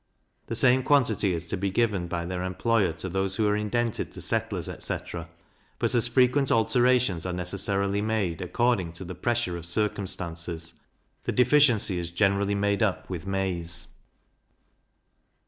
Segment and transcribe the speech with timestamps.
[0.47, 4.11] The same quantity is to be given by their employer to those who are indented
[4.13, 5.29] to settlers, etc.;
[5.77, 10.73] but as frequent alterations are necessarily made, according to the pressure of circumstances,
[11.25, 13.89] the deficiency is generally made up with maize.